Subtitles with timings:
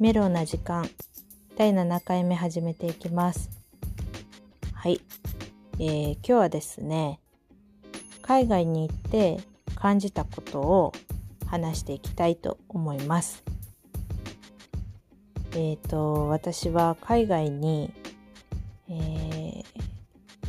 [0.00, 0.88] メロウな時間。
[1.56, 3.50] 第7回目始めていきます。
[4.72, 5.00] はい、
[5.80, 7.18] えー、今日はですね
[8.22, 9.40] 海外に行って
[9.74, 10.92] 感じたことを
[11.48, 13.42] 話していきたいと思います。
[15.54, 17.92] えっ、ー、と私は海外に、
[18.88, 19.64] えー、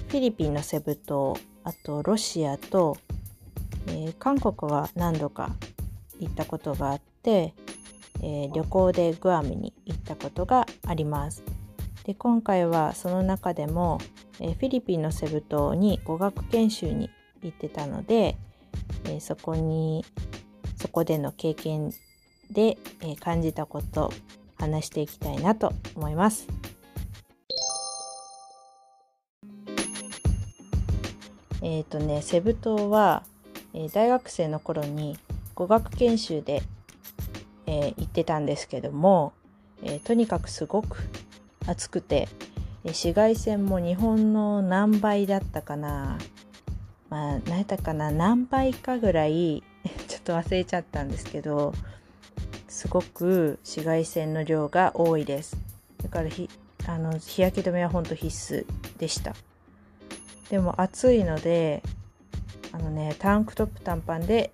[0.09, 2.97] フィリピンのセブ島あとロシアと、
[3.87, 5.49] えー、韓国は何度か
[6.19, 7.55] 行ったことがあって、
[8.21, 11.43] えー、旅行でグアムに行ったことがあります。
[12.05, 13.99] で今回はその中でも、
[14.39, 17.09] えー、フィリピンのセブ島に語学研修に
[17.43, 18.37] 行ってたので、
[19.05, 20.05] えー、そこに
[20.75, 21.91] そこでの経験
[22.51, 24.11] で、え感じたこと
[24.57, 26.47] 話していきたいなと思います。
[31.61, 33.23] えっ、とねセブ島は、
[33.73, 35.17] え大学生の頃に
[35.53, 36.63] 語学研修で
[37.69, 39.31] えー、行ってたんですけども、
[39.83, 40.97] えー、とにかくすごく
[41.67, 42.27] 暑くて、
[42.83, 46.17] えー、紫外線も日本の何倍だったかな。
[47.11, 48.09] まあ何やったかな。
[48.09, 49.63] 何倍かぐらい
[50.07, 51.73] ちょっと忘れちゃったんですけど
[52.67, 55.55] すごく紫外線の量が多いです。
[56.01, 56.49] だからひ
[56.87, 58.65] あの日焼け止めは本当必須
[58.97, 59.35] でした。
[60.49, 61.83] でも暑いので
[62.71, 64.51] あのねタンクトップ短パンで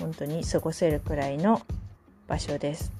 [0.00, 1.60] 本当に過ごせるくらいの
[2.28, 2.92] 場所です。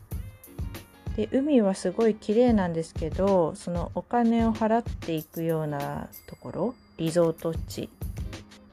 [1.16, 7.90] で海はすごい綺麗なんですけどそのお金を払っていくようなところリゾート地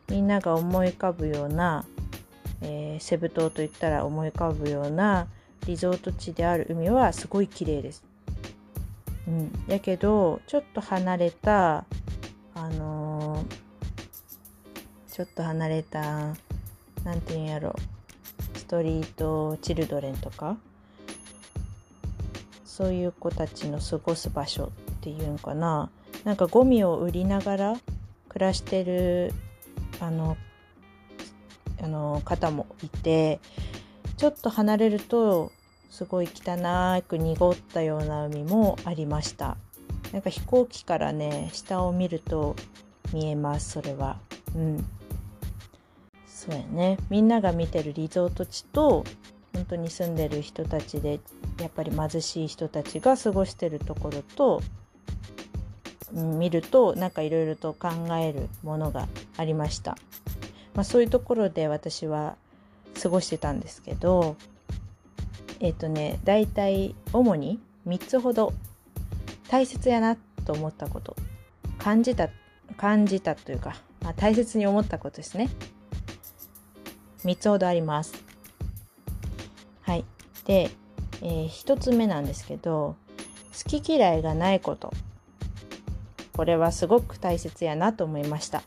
[0.09, 1.85] みんなが思い浮かぶような、
[2.61, 5.27] えー、セブ島といったら思い浮かぶような
[5.65, 8.03] リゾート地である海はすごい綺麗です。
[9.27, 11.85] うん、やけどちょっと離れた
[12.53, 16.35] あのー、ちょっと離れた
[17.03, 17.75] 何て言うんやろ
[18.65, 20.57] ストリートチルドレンとか
[22.65, 24.69] そういう子たちの過ごす場所っ
[25.01, 25.91] ていうんかな。
[26.23, 27.77] なんかゴミを売りながら
[28.27, 29.33] 暮らしてる
[29.99, 30.35] あの
[31.79, 33.39] あの方もいて
[34.17, 35.51] ちょっと離れると
[35.91, 39.57] すごい汚く濁ったような海もありました。
[40.11, 42.55] なんか飛行機からね下を見ると
[43.13, 44.17] 見えますそれは。
[44.55, 44.85] うん。
[46.45, 46.97] そうやね。
[47.09, 49.03] みんなが見てるリゾート地と
[49.53, 51.19] 本当に住んでる人たちで
[51.59, 54.61] やっぱり貧しい人たちが過ごしてるところと、
[56.13, 59.07] うん、見るとなんかいろいろと考えるものが
[59.37, 59.97] ありました、
[60.73, 62.35] まあ、そういうところで私は
[63.01, 64.35] 過ごしてたんですけど
[65.61, 68.53] えっ、ー、とね大体主に3つほど
[69.47, 71.15] 大切やなと思ったこと。
[71.85, 72.29] 感じた
[72.77, 75.49] 感じたというか、まあ、大切に思ったことですね。
[77.25, 78.13] 3つほどあります。
[79.81, 80.05] はい。
[80.45, 80.69] で、
[81.21, 82.95] えー、1つ目なんですけど、
[83.63, 84.93] 好き嫌いがないこと。
[86.33, 88.61] これはすごく大切やなと思いました。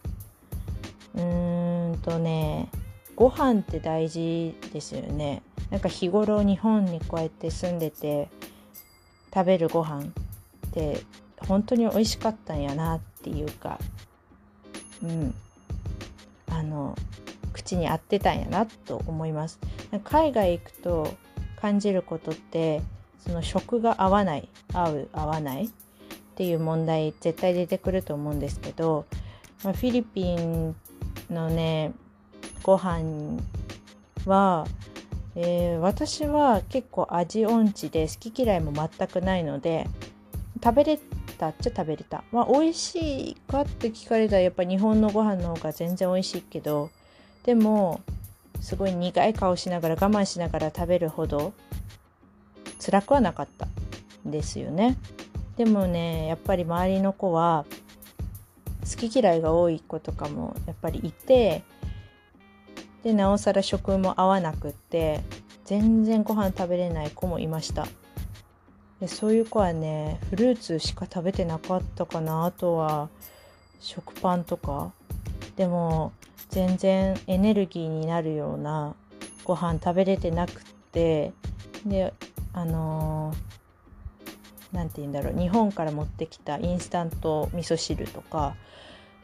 [1.14, 2.69] うーんとね、
[3.14, 5.42] ご飯って大事ですよね。
[5.70, 8.28] なんか日頃日本にこうやって住んでて
[9.34, 10.08] 食べるご飯っ
[10.72, 11.00] て
[11.36, 13.78] 本当に美味しかったんやなっていうか、
[15.02, 15.34] うん。
[16.50, 16.96] あの、
[17.58, 19.58] 口に合ってたんやなと思います。
[20.04, 21.14] 海外行くと
[21.60, 22.80] 感じることって
[23.19, 25.70] その食が合わない合う合わないっ
[26.36, 29.06] ていう問題絶対出てくると思うんですけど、
[29.64, 30.76] まあ、フィリピン
[31.28, 31.92] のね
[32.62, 33.42] ご飯
[34.25, 34.66] は、
[35.34, 39.88] えー、私は結構味音痴で好き嫌いも全くないので
[40.62, 41.00] 食べれ
[41.38, 42.22] たっちゃ食べれた。
[42.30, 46.90] まあ美味しいかって聞かれたらやっぱ日本のご飯の方が全然美味しいけど
[47.48, 48.03] でも
[48.60, 51.54] すごい苦い顔しながら我慢しながら食べるほど
[52.78, 53.66] 辛くはなかった
[54.28, 54.98] んですよね。
[55.56, 57.64] でもねやっぱり周りの子は
[58.82, 61.62] 好き嫌いが多い子とかもやっぱりいて
[63.03, 65.22] でなおさら食も合わなくって
[65.64, 67.88] 全然ご飯食べれない子もいました
[69.00, 73.08] でそういう子はねフルーツしか食べてなかったかなあとは
[73.81, 74.93] 食パンとか
[75.58, 76.12] でも
[76.50, 78.94] 全然エネルギーになるような
[79.43, 81.32] ご飯食べれてなくって
[81.84, 82.14] で
[82.52, 83.34] あの
[84.72, 88.55] 何、ー、て言うんだろう日本から持ってきたインスタント味噌汁とか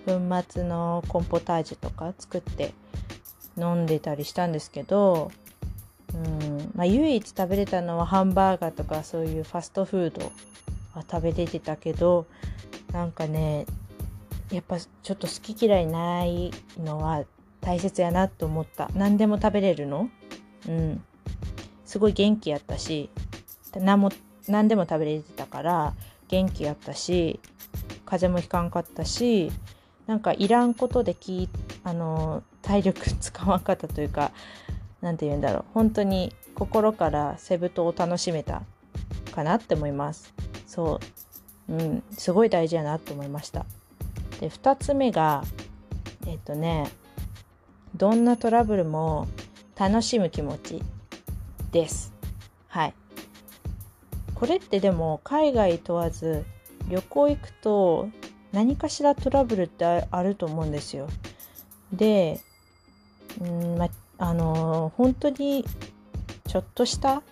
[0.05, 0.21] 粉
[0.51, 2.75] 末のコンポタージュとか作って
[3.57, 5.31] 飲んでたりしたんですけど、
[6.15, 10.33] うんまあ、唯一食べれたのはハンバーガーとかそういうファストフード
[10.95, 12.27] は食べれてたけど
[12.93, 13.67] なんかね
[14.51, 17.25] やっぱちょっと好き嫌いないのは
[17.61, 18.91] 大切やなと思った。
[18.95, 20.09] 何でも食べれるの？
[20.69, 21.03] うん。
[21.85, 23.11] すごい元気やったし
[23.75, 24.11] 何も
[24.49, 25.95] 何でも食べれてたから
[26.29, 27.41] 元気やったし
[28.05, 29.53] 風邪もひかんかったし
[30.07, 31.49] なんかいらんことでき
[31.83, 34.33] あの体力使わんかったというか
[35.01, 35.65] 何て言うんだろう。
[35.75, 38.63] 本当に心からセブ島を楽しめた
[39.35, 40.33] かなって思います。
[40.67, 41.01] そ
[41.69, 41.73] う。
[41.75, 42.03] うん。
[42.13, 43.67] すごい大事やなと思いました。
[44.41, 45.45] で2つ目が
[46.27, 46.91] えっ、とね
[47.95, 49.29] どんなトラブルも
[49.77, 50.83] 楽しむ気持ち
[51.73, 52.13] です。
[52.69, 52.95] はい。
[54.35, 56.45] これってでも海外問わず
[56.89, 58.09] 旅行行くと
[58.53, 61.09] 何かしらトラブルってあると思うんですよ。
[61.93, 62.41] で
[63.41, 63.89] うんま
[64.19, 65.65] あの本当に
[66.47, 67.23] ちょっとした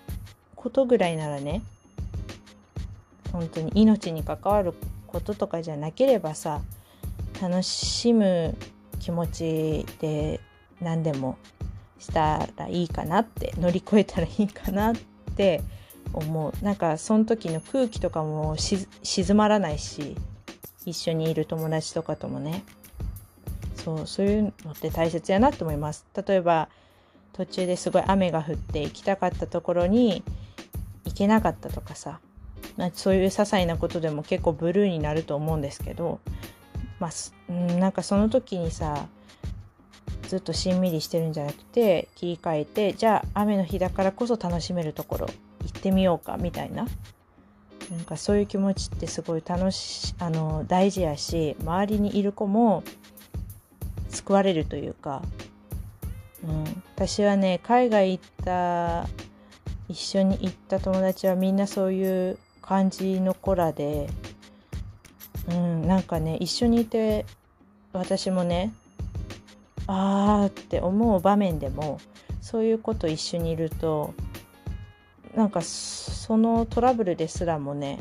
[0.56, 1.62] ことぐらいならね
[3.32, 4.74] 本当に命に関わる
[5.06, 6.60] こととかじゃなければさ
[7.42, 8.56] 楽しむ
[9.00, 10.38] 気持ちで
[10.80, 11.38] 何でも
[11.98, 14.96] したらいいかなって乗り越えたらいいかなっ
[15.34, 15.60] て
[16.12, 16.64] 思う。
[16.64, 20.16] なんかその時の空気とかも静まらないし
[20.86, 22.62] 一緒にいる友達とかともね。
[23.74, 26.06] そうそういうのって大切やなと思います。
[26.14, 26.68] 例えば
[27.32, 30.22] 途中ですごい雨が降って行きたかったところに
[31.04, 32.20] 行けなかったとかさ、
[32.76, 36.20] まあ、そういう些細なことでも結構ブルーになると思うんですけど
[37.02, 39.08] まあ、んなんかその時にさ
[40.28, 45.26] ずっとしんみりしてるんじゃなくて切り替えてじゃあ雨の日だからこそ楽しめるところ
[45.64, 46.86] 行ってみようかみたいな。
[47.90, 52.84] なんかそういう気持ちってすごい楽しあの大事やし周りにいる子も
[54.08, 55.22] 救われるというか。
[56.44, 59.06] うん、私はね海外行った
[59.88, 64.08] 一緒に行った友達はみんなそういう感じの子らで、
[65.48, 67.26] うん、なんかね一緒にいて
[67.92, 68.72] 私もね
[69.86, 72.00] あーって思う場面でも
[72.40, 74.14] そういう子と一緒にいると
[75.34, 77.98] なんかそのトラブルですらもね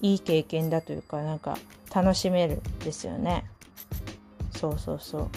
[0.00, 1.58] いい経験だというかなんか
[1.94, 3.44] 楽しめるですよね。
[4.56, 5.28] そうそうそう。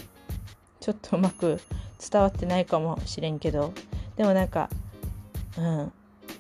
[0.79, 1.61] ちょっとうまく
[2.11, 3.73] 伝わってないかもしれんけど
[4.17, 4.69] でもなんか
[5.57, 5.91] うん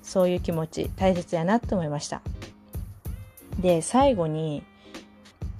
[0.01, 2.21] そういう気持ち大切やなって思いました。
[3.63, 4.61] で最後に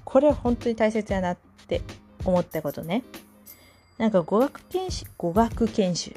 [0.03, 1.81] これ本当に大切やなって
[2.25, 3.03] 思ったことね。
[3.97, 6.11] なんか語学研修語学研修。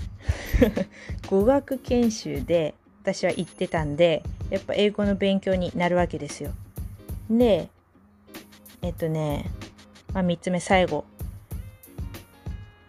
[1.29, 6.51] 語学研修 で私は行ってたんでやっぱ英語の勉強になるわけですよ。
[7.31, 7.69] で
[8.83, 9.49] えっとね、
[10.13, 11.05] まあ、3つ目最後。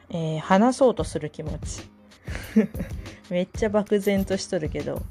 [0.09, 1.83] えー、話そうとする気持ち。
[3.29, 5.03] めっちゃ漠然としとるけど。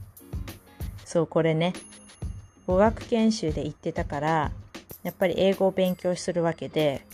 [1.05, 1.73] そうこれね。
[2.67, 4.53] 語学研修で行ってたから
[5.03, 7.07] やっぱり英語を勉強するわけで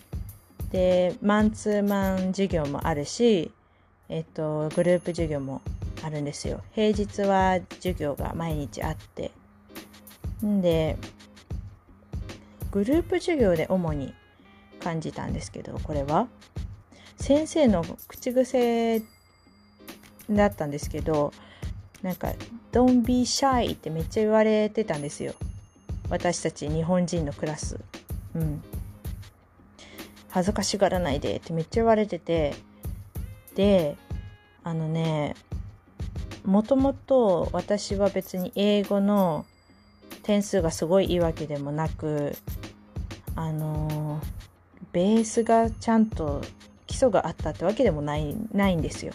[0.70, 3.50] でマンツーマン授業もあるし
[4.08, 5.60] えっとグループ授業も
[6.02, 6.60] あるんですよ。
[6.72, 9.30] 平日は授業が毎日あって。
[10.44, 10.96] んで
[12.72, 14.12] グループ授業で主に
[14.80, 16.28] 感じたんですけどこれは。
[17.18, 19.00] 先生の口癖
[20.28, 21.32] だったんですけど
[22.02, 22.32] なんか
[22.72, 25.34] 「Don't be shy」ってめっちゃ言われてたんですよ。
[26.08, 27.80] 私たち日本人のクラス。
[28.34, 28.62] うん。
[30.28, 32.54] 恥ずかしがらないでってめっちゃ言われてて。
[33.54, 33.96] で
[34.64, 35.34] あのね
[36.44, 39.46] もともと私は別に英語の
[40.22, 42.36] 点数がすごいいいわけでもなく
[43.34, 44.20] あの
[44.92, 46.42] ベースがちゃんと
[46.86, 49.12] 基礎があったってわけでもないないんですよ。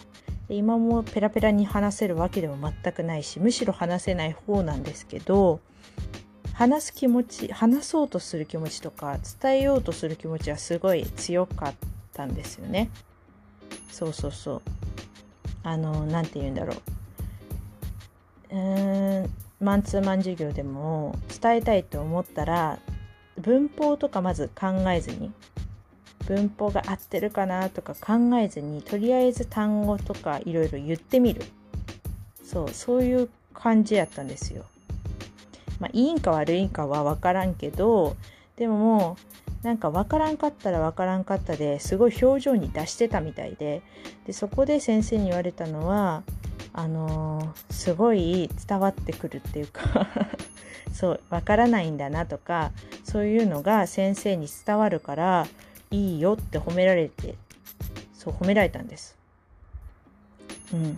[0.48, 5.60] で今もペラペラに話せるわけでも全くないしむしろ話せない方なんですけど
[6.54, 11.74] 話す気持ち話そうとする気持ちとか伝えようとする気持ちはすごい強かっ
[12.12, 12.90] たんですよね。
[13.92, 14.62] そうそうそう。
[15.62, 16.76] あの何て言うんだろう。
[18.50, 22.80] うーんマンツーマン授業でも伝えたいと思ったら
[23.40, 25.32] 文法とかまず考えずに
[26.28, 31.42] 文法が合ってるかなとか考えずにとりあえず単語とかいろいろ言ってみる
[32.44, 34.64] そうそういう感じやったんですよ。
[35.80, 38.16] まあいいんか悪いんかは分からんけど
[38.56, 39.16] でもも
[39.62, 43.82] うなんか分からんかったら分からんかったですごい表情に出してたみたいで
[44.26, 46.22] でそこで先生に言われたのは
[46.72, 50.08] あのー、すごい伝わってくるっていうか
[50.92, 52.72] そう分からないんだなとか
[53.04, 55.46] そういうのが先生に伝わるから
[55.90, 57.36] いいよって褒められて
[58.14, 59.16] そう褒められたんです。
[60.72, 60.96] うん、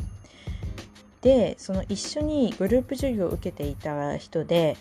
[1.21, 4.77] でその一緒にグループ授業を受けていた人で、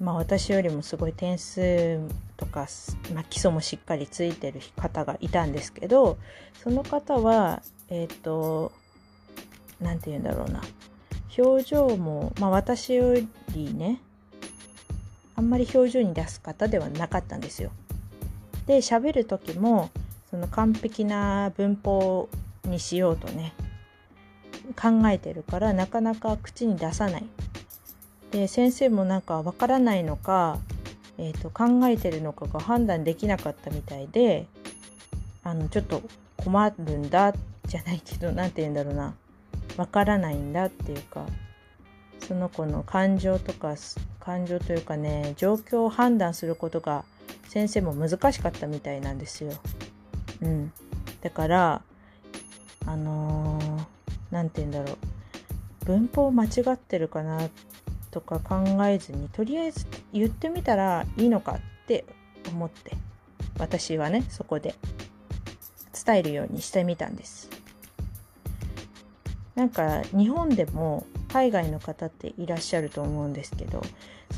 [0.00, 1.98] まあ、私よりもすごい点数
[2.36, 2.68] とか、
[3.14, 6.18] まあ、基礎もしっかりついてる方がいたんですけど
[6.62, 8.70] その方はえっ、ー、と
[9.80, 10.62] 何て言うんだろうな
[11.36, 13.14] 表情も、まあ、私よ
[13.54, 14.00] りね
[15.34, 17.70] あんまり表情に出す方ではなかったんですよ。
[18.68, 19.90] で喋る時も
[20.30, 22.28] その完璧な文法
[22.64, 23.54] にしようとね
[24.80, 27.24] 考えてるからなかなか口に出さない。
[28.30, 30.58] で先生もなんかわからないのか、
[31.16, 34.46] えーと、考えてるのかが判断できなかったみたいで
[35.42, 36.02] あのちょっと
[36.36, 37.32] 困るんだ
[37.64, 39.14] じゃないけど何て言うんだろうな
[39.78, 41.24] わからないんだっていうか
[42.20, 43.76] その子の感情とか
[44.20, 47.06] 感情というかね状況を判断することが
[47.48, 49.52] 先生も難しかったみたいなんですよ。
[50.42, 50.72] うん、
[51.20, 51.82] だから
[52.86, 53.58] あの
[54.30, 54.96] 何、ー、て言うんだろ
[55.82, 57.48] う文法間違ってるかな
[58.10, 62.04] とか考えずにとりあえず言ってみたらいいのかって
[62.48, 62.96] 思って
[63.58, 64.74] 私はねそこで
[66.04, 67.50] 伝えるようにしてみたんです。
[69.54, 73.82] なんか日本でも海外の方っていらっしゃると思うんですけど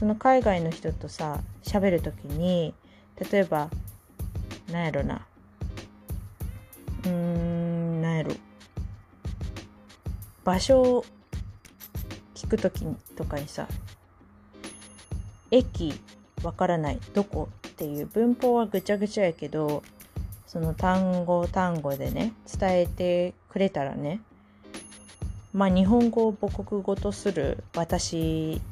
[0.01, 2.73] その海外の人とさ喋る時に
[3.31, 3.69] 例えば
[4.73, 5.27] なんやろな。
[7.05, 8.33] うーんなんやろ。
[10.43, 11.05] 場所を
[12.35, 13.69] 聞く時とかにさ
[15.51, 15.93] 駅
[16.43, 19.83] わからないどこっていう文法はぐちゃぐちゃやけど
[20.47, 24.23] その単語単語でね伝えてくれたらね
[25.53, 28.63] まあ日本語を母国語とする私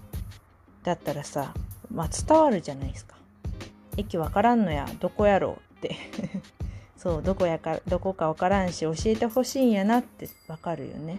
[0.85, 1.55] だったらさ、
[1.91, 3.17] まあ伝わるじゃないですか。
[3.97, 5.97] 駅わからんのや、どこやろうって
[6.97, 11.19] そう、どこやか、どこかわからんし、教えてほしいんやなってわかるよね。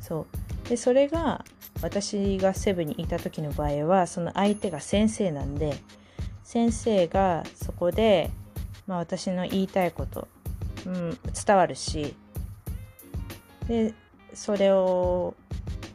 [0.00, 0.26] そ
[0.66, 0.68] う。
[0.68, 1.44] で、それが、
[1.80, 5.76] 私がセブにいた時の場合は、その相手が先生なんで、
[6.42, 8.30] 先生がそこで、
[8.86, 10.28] まあ私の言いたいこと、
[10.86, 12.16] うん、伝わるし、
[13.68, 13.94] で、
[14.34, 15.34] それを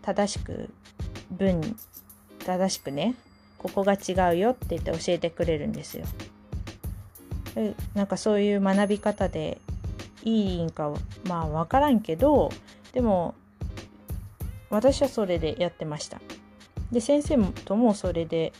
[0.02, 0.70] 正しく
[1.32, 1.76] 文
[2.44, 3.16] 正しくね
[3.58, 6.06] ここが違うよって言って教えてくれるんですよ。
[7.94, 9.60] なんかそういう学び方で
[10.24, 10.92] いいんか
[11.26, 12.52] まあ分からんけど
[12.94, 13.36] でも
[14.70, 16.20] 私はそれでやってました。
[16.92, 18.54] で先生ともそれで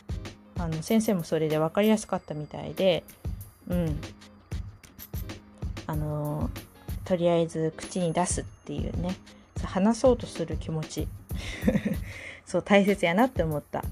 [0.58, 3.04] あの先生もそれで分かりやすかったみたいで
[3.68, 4.00] うん
[5.86, 6.50] あの
[7.04, 9.16] とりあえず口に出すっていうね
[9.62, 11.08] 話そうとする気持ち
[12.54, 13.82] そう大切やなって思った。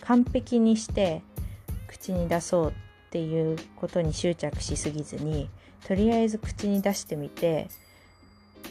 [0.00, 1.22] 完璧にして
[1.86, 2.72] 口に出そうっ
[3.10, 5.48] ていうことに執着しすぎずに
[5.86, 7.68] とりあえず口に出してみて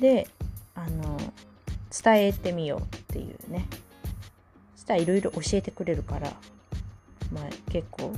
[0.01, 0.27] で
[0.75, 1.17] あの
[2.03, 3.67] 伝えてみようっていうね。
[4.75, 6.33] そしたらいろいろ教えてくれるから
[7.31, 8.11] まあ結構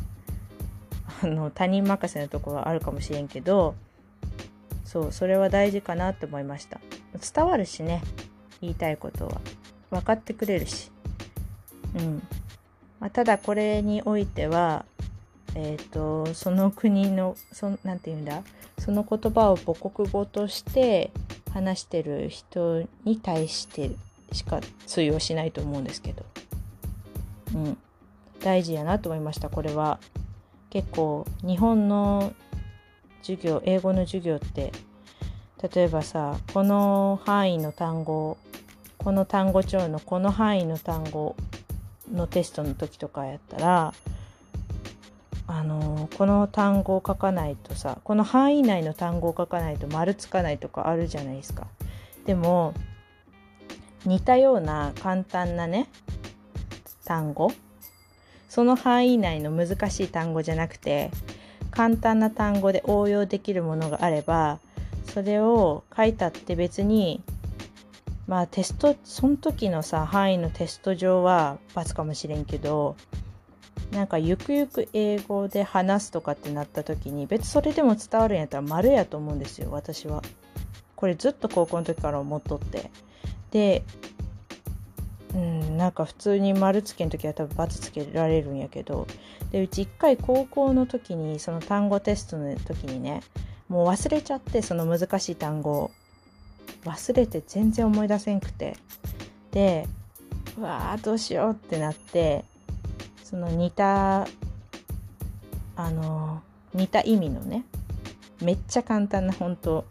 [1.21, 3.75] あの他人任せのとこはあるかもしれんけど
[4.83, 6.79] そうそれは大事かなって思いました。
[7.35, 8.01] 伝わるしね
[8.61, 9.39] 言いたいことは。
[9.91, 10.91] 分かってくれるし、
[11.95, 12.23] うん。
[12.99, 14.85] まあ、ただこれにおいては
[15.55, 18.43] え、ー、とその国のそなんて言うんだ？
[18.77, 21.11] その言葉を母国語として
[21.51, 23.91] 話してる人に対して
[24.31, 26.25] しか通用しないと思うんですけど、
[27.55, 27.77] うん、
[28.41, 29.99] 大事やなと思いましたこれは。
[30.69, 32.31] 結構日本の
[33.23, 34.71] 授業英語の授業って
[35.73, 38.37] 例えばさこの範囲の単語
[38.99, 41.35] この単語帳のこの範囲の単語
[42.11, 43.93] のテストの時とかやったら
[45.47, 51.67] あのこの単語を書かないとさこの範囲内の単語を書かないと丸つかないとかあるじゃないですか。
[52.25, 52.73] でも
[54.05, 55.89] 似たような簡単なね
[57.03, 57.51] 単語
[58.47, 61.09] その範囲内の難しい単語じゃなくて
[61.71, 64.59] 簡単な単語で応用できるものがあれば
[65.05, 67.21] それを書いたって別に
[68.29, 72.95] まあテストその時のさ範囲のテスト上は×かもしれんけど
[73.91, 80.21] なんかゆくゆく英語で話すとかってなった時に別それでも伝わるんやったら丸やと思うんですよ私は。
[80.95, 82.91] これずっと高校の時から思っとって。
[83.49, 83.83] で
[85.33, 89.07] うんなんか普通に丸つけの時は多分×つけられるんやけど
[89.51, 93.21] でうち1回高校の時にその単語テストの時にね
[93.69, 95.89] もう忘れちゃってその難しい単語
[96.83, 98.75] 忘れて全然思い出せんくて。
[99.51, 99.87] で
[100.57, 102.45] うわーどうしようってなって
[103.23, 104.27] その似た
[105.75, 106.41] あの
[106.73, 107.63] 似た意味のね
[108.41, 109.85] めっちゃ簡単な本当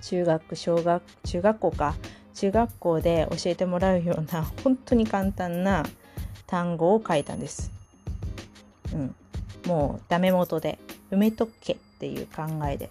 [0.00, 1.94] 中学小学中学校か。
[2.34, 5.84] 中学校で教えてもらうような本当に簡単な
[6.46, 7.70] 単語を書いたんです。
[8.92, 9.14] うん、
[9.66, 10.78] もうダメ元で。
[11.10, 12.90] 埋めとけっていう考えで。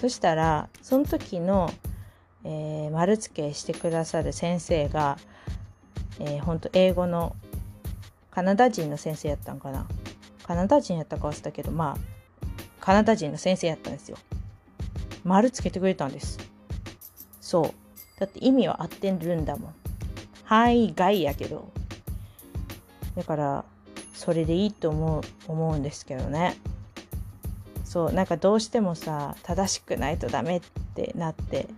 [0.00, 1.72] そしたらその時の
[2.44, 5.18] えー、丸付けしてくださる先生が
[6.20, 7.34] えー、ほんと英語の
[8.30, 9.86] カナダ人の先生やったんかな。
[10.42, 11.98] カナダ人やったか忘れたけどまあ
[12.80, 14.18] カナダ人の先生やったんですよ。
[15.24, 16.38] 丸つけてくれたんです。
[17.40, 18.20] そう。
[18.20, 19.74] だって意味は合ってるんだもん。
[20.44, 21.72] 範囲外やけど。
[23.16, 23.64] だから
[24.12, 26.56] それでいいと思う思うんですけどね。
[27.84, 28.12] そう。
[28.12, 30.60] なんかどうしてもさ正しくないとダメっ
[30.94, 31.68] てなって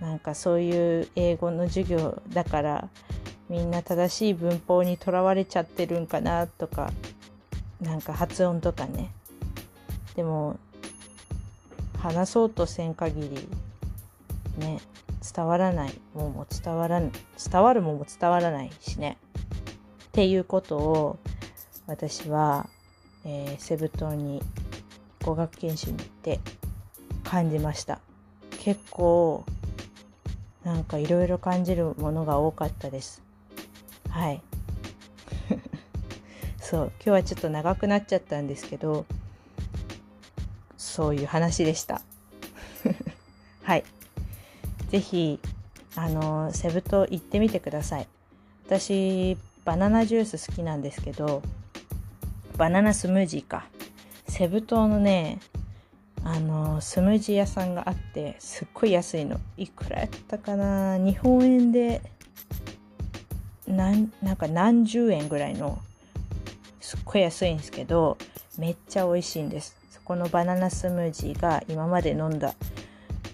[0.00, 2.88] なんかそういう英語の授業だから
[3.48, 6.92] みんな正しい文法にとらわれちゃってるんかなとか
[7.80, 9.12] なんか発音とかね。
[10.14, 10.58] でも
[11.98, 13.48] 話そうとせん限り
[14.58, 14.80] ね
[15.34, 19.18] 伝わらないもんも伝わらん伝わるもんも伝わらないしね。
[20.06, 21.18] っていうことを
[21.86, 22.68] 私は、
[23.24, 24.42] えー、セブ島に
[25.24, 26.40] 語学研修に行って
[27.24, 28.00] 感じました。
[28.58, 29.44] 結構
[30.68, 33.22] なんかいろいろ感じるものが多かったです。
[34.10, 34.42] はい。
[36.60, 36.92] そう。
[36.96, 39.06] 今日はちょっと長くなっちゃったんですけど
[40.76, 42.02] そういう話でした。
[43.64, 43.84] はい。
[44.90, 45.40] 是非
[45.96, 48.08] あのセブ島行ってみてください。
[48.66, 51.40] 私バナナジュース好きなんですけど
[52.58, 53.64] バナナスムージーか。
[54.28, 55.40] セブ島のね
[56.30, 59.40] あのスムージー屋さんがあってすっごい安いの。
[59.56, 60.98] いくらやったかな？
[60.98, 62.02] 日本円で
[63.66, 65.78] なんなんか何十円ぐらいの
[66.80, 68.18] すっごい安いんですけど
[68.58, 69.74] めっちゃ美味しいんです。
[69.90, 72.52] そこのバナナスムージーが今まで飲んだ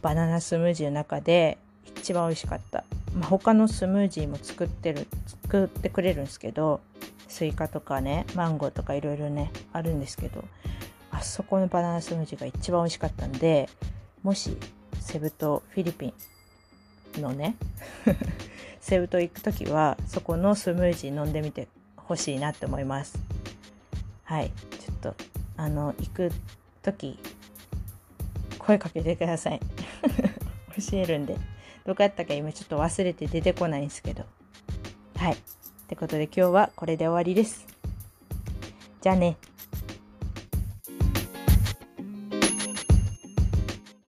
[0.01, 1.59] バナナスムージーの中で
[1.97, 5.09] 一番美味しかった、まあ、他のスムージーも作ってる
[5.43, 6.81] 作ってくれるんですけど
[7.27, 10.45] スイカとかねマンゴーとかいろいろねあるんですけど。
[11.25, 13.69] そこのバナナスムージーが一番美味しかったんで
[14.23, 14.57] もし
[15.01, 16.13] セブ島フィリピ
[17.19, 17.57] ンのね
[18.81, 23.19] セブ島行く時はそこのスムージー飲んでみてほしいなって思います。
[24.25, 24.51] はい。
[24.79, 25.15] ちょっと
[25.57, 26.33] あの行く
[26.83, 27.19] 時
[28.59, 29.61] 声かけてください。
[30.91, 31.39] 教えるんで。
[31.87, 34.25] どこやったか今ちょっと忘れて出てこないんですけど。
[35.17, 35.35] はい。
[35.35, 35.37] っ
[35.87, 37.67] てことで今日はこれで終わりです。
[39.01, 39.37] じゃあね。